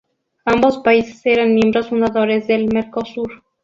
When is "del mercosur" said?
2.47-3.43